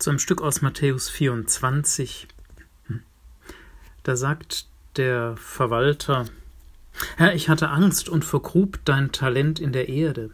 [0.00, 2.26] zu einem Stück aus Matthäus 24.
[4.02, 6.24] Da sagt der Verwalter,
[7.16, 10.30] Herr, ich hatte Angst und vergrub dein Talent in der Erde.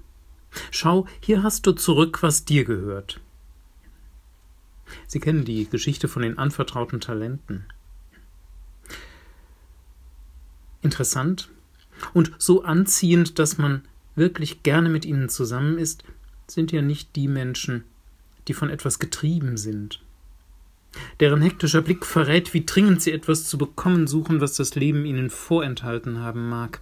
[0.71, 3.21] Schau, hier hast du zurück, was dir gehört.
[5.09, 7.67] Sie kennen die Geschichte von den anvertrauten Talenten.
[10.81, 11.49] Interessant
[12.15, 13.83] und so anziehend, dass man
[14.15, 16.05] wirklich gerne mit ihnen zusammen ist,
[16.47, 17.83] sind ja nicht die Menschen,
[18.49, 20.03] die von etwas getrieben sind.
[21.21, 25.31] Deren hektischer Blick verrät, wie dringend sie etwas zu bekommen suchen, was das Leben ihnen
[25.31, 26.81] vorenthalten haben mag.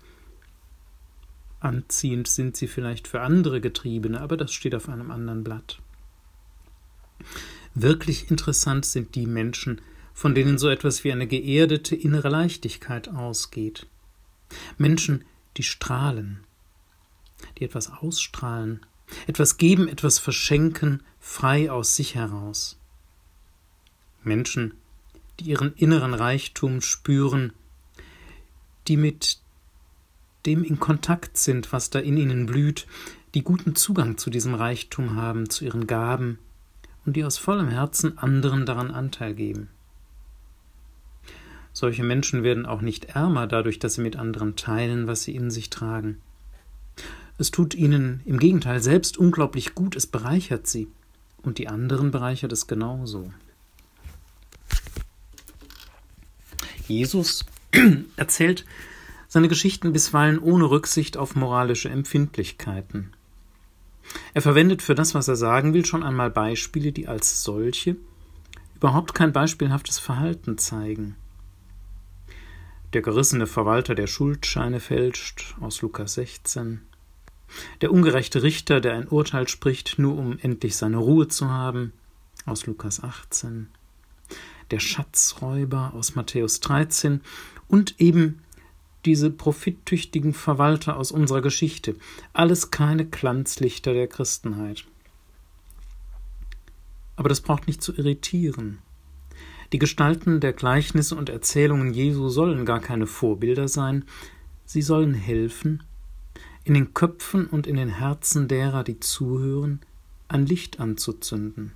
[1.61, 5.81] Anziehend sind sie vielleicht für andere Getriebene, aber das steht auf einem anderen Blatt.
[7.75, 9.81] Wirklich interessant sind die Menschen,
[10.13, 13.87] von denen so etwas wie eine geerdete innere Leichtigkeit ausgeht.
[14.79, 15.25] Menschen,
[15.57, 16.41] die strahlen,
[17.59, 18.85] die etwas ausstrahlen,
[19.27, 22.79] etwas geben, etwas verschenken, frei aus sich heraus.
[24.23, 24.75] Menschen,
[25.41, 27.53] die ihren inneren Reichtum spüren,
[28.89, 29.39] die mit
[30.47, 32.87] dem in Kontakt sind, was da in ihnen blüht,
[33.35, 36.39] die guten Zugang zu diesem Reichtum haben, zu ihren Gaben
[37.05, 39.69] und die aus vollem Herzen anderen daran Anteil geben.
[41.73, 45.51] Solche Menschen werden auch nicht ärmer dadurch, dass sie mit anderen teilen, was sie in
[45.51, 46.21] sich tragen.
[47.37, 50.89] Es tut ihnen im Gegenteil selbst unglaublich gut, es bereichert sie,
[51.43, 53.33] und die anderen bereichert es genauso.
[56.87, 57.45] Jesus
[58.17, 58.65] erzählt
[59.27, 63.13] seine Geschichten bisweilen ohne Rücksicht auf moralische Empfindlichkeiten.
[64.33, 67.97] Er verwendet für das, was er sagen will, schon einmal Beispiele, die als solche
[68.77, 71.17] überhaupt kein beispielhaftes Verhalten zeigen.
[72.93, 76.83] Der gerissene Verwalter, der Schuldscheine fälscht, aus Lukas 16,
[77.81, 81.93] der ungerechte Richter, der ein Urteil spricht, nur um endlich seine Ruhe zu haben,
[82.47, 83.69] aus Lukas 18,
[84.71, 87.21] der Schatzräuber aus Matthäus 13
[87.69, 88.41] und eben
[89.05, 91.97] diese profittüchtigen Verwalter aus unserer Geschichte,
[92.33, 94.85] alles keine Glanzlichter der Christenheit.
[97.17, 98.79] Aber das braucht nicht zu irritieren.
[99.73, 104.05] Die Gestalten der Gleichnisse und Erzählungen Jesu sollen gar keine Vorbilder sein,
[104.65, 105.83] sie sollen helfen,
[106.65, 109.81] in den Köpfen und in den Herzen derer, die zuhören,
[110.29, 111.73] ein Licht anzuzünden.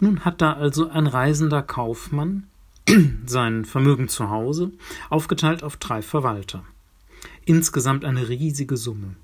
[0.00, 2.48] Nun hat da also ein reisender Kaufmann
[3.26, 4.72] sein Vermögen zu Hause
[5.08, 6.64] aufgeteilt auf drei Verwalter.
[7.44, 9.14] Insgesamt eine riesige Summe.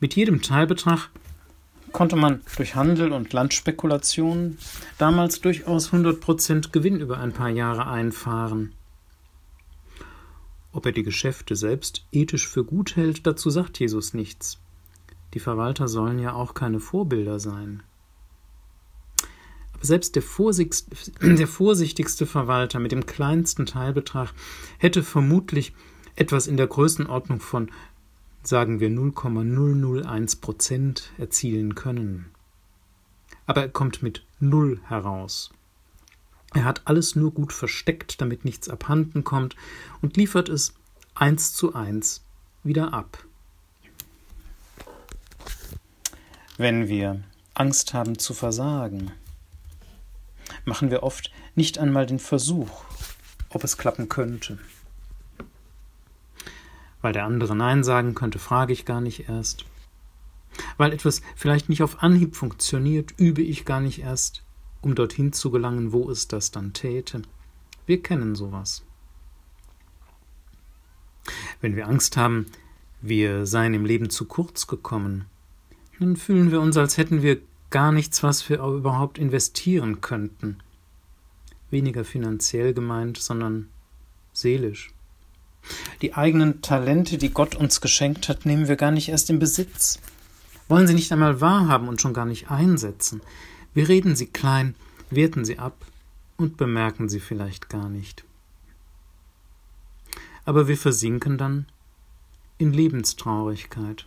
[0.00, 1.08] Mit jedem Teilbetrag
[1.92, 4.58] konnte man durch Handel und Landspekulation
[4.98, 8.72] damals durchaus 100% Gewinn über ein paar Jahre einfahren.
[10.74, 14.58] Ob er die Geschäfte selbst ethisch für gut hält, dazu sagt Jesus nichts.
[15.32, 17.84] Die Verwalter sollen ja auch keine Vorbilder sein.
[19.72, 20.24] Aber selbst der,
[21.36, 24.34] der vorsichtigste Verwalter mit dem kleinsten Teilbetrag
[24.78, 25.72] hätte vermutlich
[26.16, 27.70] etwas in der Größenordnung von,
[28.42, 32.26] sagen wir, 0,001 Prozent erzielen können.
[33.46, 35.52] Aber er kommt mit Null heraus.
[36.54, 39.56] Er hat alles nur gut versteckt, damit nichts abhanden kommt,
[40.00, 40.72] und liefert es
[41.14, 42.22] eins zu eins
[42.62, 43.24] wieder ab.
[46.56, 47.22] Wenn wir
[47.54, 49.10] Angst haben zu versagen,
[50.64, 52.84] machen wir oft nicht einmal den Versuch,
[53.48, 54.58] ob es klappen könnte.
[57.02, 59.64] Weil der andere Nein sagen könnte, frage ich gar nicht erst.
[60.76, 64.44] Weil etwas vielleicht nicht auf Anhieb funktioniert, übe ich gar nicht erst
[64.84, 67.22] um dorthin zu gelangen, wo es das dann täte.
[67.86, 68.82] Wir kennen sowas.
[71.60, 72.46] Wenn wir Angst haben,
[73.00, 75.26] wir seien im Leben zu kurz gekommen,
[75.98, 77.40] dann fühlen wir uns, als hätten wir
[77.70, 80.58] gar nichts, was wir überhaupt investieren könnten.
[81.70, 83.68] Weniger finanziell gemeint, sondern
[84.32, 84.92] seelisch.
[86.02, 89.98] Die eigenen Talente, die Gott uns geschenkt hat, nehmen wir gar nicht erst in Besitz,
[90.68, 93.22] wollen sie nicht einmal wahrhaben und schon gar nicht einsetzen.
[93.74, 94.74] Wir reden sie klein,
[95.10, 95.84] werten sie ab
[96.36, 98.24] und bemerken sie vielleicht gar nicht.
[100.44, 101.66] Aber wir versinken dann
[102.58, 104.06] in Lebenstraurigkeit.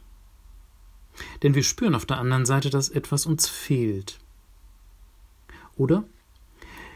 [1.43, 4.19] Denn wir spüren auf der anderen Seite, dass etwas uns fehlt.
[5.75, 6.03] Oder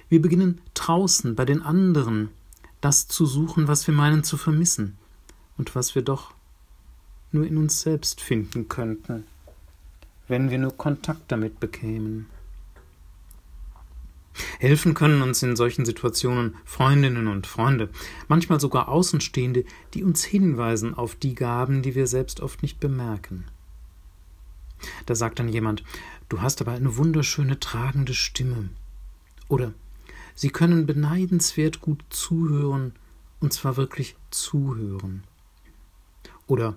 [0.10, 2.30] wir beginnen draußen bei den anderen
[2.82, 4.98] das zu suchen, was wir meinen zu vermissen
[5.58, 6.34] und was wir doch
[7.32, 9.26] nur in uns selbst finden könnten,
[10.28, 12.28] wenn wir nur Kontakt damit bekämen.
[14.62, 17.90] Helfen können uns in solchen Situationen Freundinnen und Freunde,
[18.28, 19.66] manchmal sogar Außenstehende,
[19.96, 23.46] die uns hinweisen auf die Gaben, die wir selbst oft nicht bemerken.
[25.08, 25.84] Da sagt dann jemand,
[26.30, 28.70] du hast aber eine wunderschöne tragende Stimme.
[29.48, 29.74] Oder
[30.36, 32.94] sie können beneidenswert gut zuhören,
[33.40, 35.24] und zwar wirklich zuhören.
[36.46, 36.76] Oder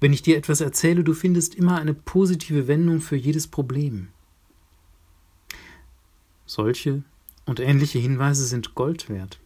[0.00, 4.08] wenn ich dir etwas erzähle, du findest immer eine positive Wendung für jedes Problem.
[6.46, 7.02] Solche
[7.44, 9.40] und ähnliche Hinweise sind Gold wert.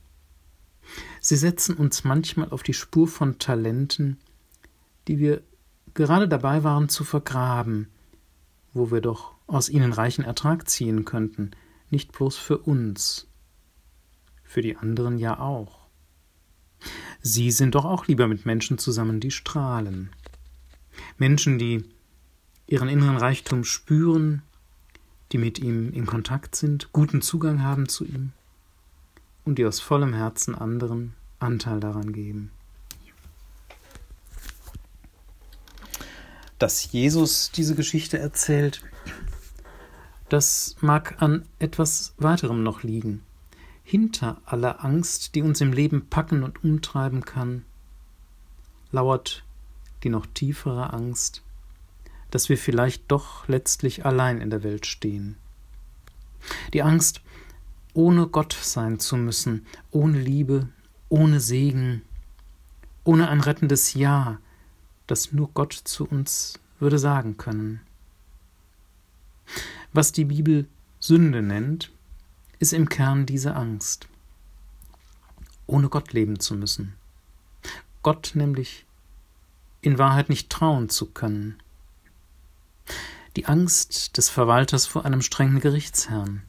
[1.20, 4.18] Sie setzen uns manchmal auf die Spur von Talenten,
[5.08, 5.42] die wir
[5.94, 7.88] gerade dabei waren zu vergraben,
[8.72, 11.50] wo wir doch aus ihnen reichen Ertrag ziehen könnten,
[11.90, 13.28] nicht bloß für uns,
[14.44, 15.80] für die anderen ja auch.
[17.20, 20.10] Sie sind doch auch lieber mit Menschen zusammen, die strahlen.
[21.18, 21.84] Menschen, die
[22.66, 24.42] ihren inneren Reichtum spüren,
[25.32, 28.32] die mit ihm in Kontakt sind, guten Zugang haben zu ihm
[29.44, 32.50] und die aus vollem Herzen anderen Anteil daran geben.
[36.58, 38.82] Dass Jesus diese Geschichte erzählt,
[40.28, 43.22] das mag an etwas weiterem noch liegen.
[43.82, 47.64] Hinter aller Angst, die uns im Leben packen und umtreiben kann,
[48.92, 49.42] lauert
[50.04, 51.42] die noch tiefere Angst,
[52.30, 55.36] dass wir vielleicht doch letztlich allein in der Welt stehen.
[56.72, 57.20] Die Angst,
[57.92, 60.68] ohne Gott sein zu müssen, ohne Liebe,
[61.08, 62.02] ohne Segen,
[63.04, 64.38] ohne ein rettendes Ja,
[65.06, 67.80] das nur Gott zu uns würde sagen können.
[69.92, 70.66] Was die Bibel
[71.00, 71.90] Sünde nennt,
[72.58, 74.06] ist im Kern diese Angst,
[75.66, 76.94] ohne Gott leben zu müssen.
[78.02, 78.86] Gott nämlich
[79.82, 81.58] in Wahrheit nicht trauen zu können.
[83.36, 86.42] Die Angst des Verwalters vor einem strengen Gerichtsherrn.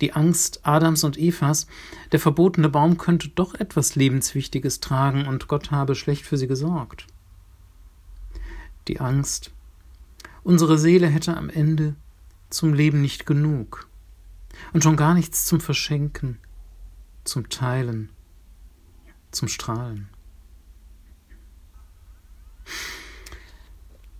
[0.00, 1.66] Die Angst Adams und Evas,
[2.12, 7.06] der verbotene Baum könnte doch etwas Lebenswichtiges tragen und Gott habe schlecht für sie gesorgt.
[8.88, 9.52] Die Angst,
[10.42, 11.94] unsere Seele hätte am Ende
[12.48, 13.88] zum Leben nicht genug
[14.72, 16.38] und schon gar nichts zum Verschenken,
[17.24, 18.10] zum Teilen,
[19.30, 20.08] zum Strahlen.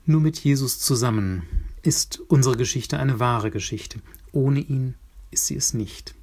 [0.07, 1.43] Nur mit Jesus zusammen
[1.83, 4.01] ist unsere Geschichte eine wahre Geschichte.
[4.33, 4.95] Ohne ihn
[5.31, 6.15] ist sie es nicht.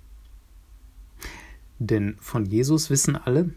[1.80, 3.52] Denn von Jesus wissen alle,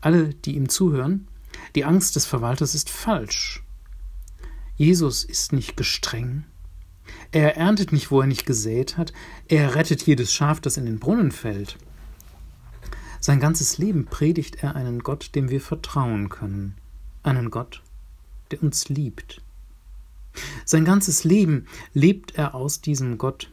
[0.00, 1.28] alle, die ihm zuhören,
[1.74, 3.62] die Angst des Verwalters ist falsch.
[4.76, 6.44] Jesus ist nicht gestreng.
[7.32, 9.12] Er erntet nicht, wo er nicht gesät hat.
[9.48, 11.76] Er rettet jedes Schaf, das in den Brunnen fällt.
[13.20, 16.74] Sein ganzes Leben predigt er einen Gott, dem wir vertrauen können.
[17.22, 17.82] Einen Gott,
[18.50, 19.42] der uns liebt.
[20.64, 23.50] Sein ganzes Leben lebt er aus diesem Gott,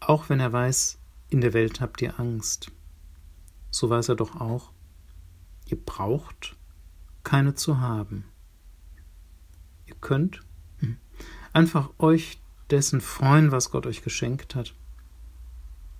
[0.00, 0.98] auch wenn er weiß,
[1.28, 2.70] in der Welt habt ihr Angst.
[3.70, 4.70] So weiß er doch auch,
[5.66, 6.56] ihr braucht
[7.24, 8.24] keine zu haben.
[9.86, 10.42] Ihr könnt
[11.52, 12.38] einfach euch
[12.70, 14.74] dessen freuen, was Gott euch geschenkt hat,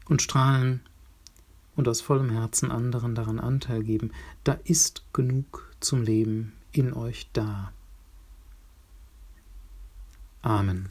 [0.04, 0.82] und strahlen
[1.74, 4.12] und aus vollem Herzen anderen daran Anteil geben.
[4.44, 7.72] Da ist genug zum Leben in euch da.
[10.46, 10.88] Amen.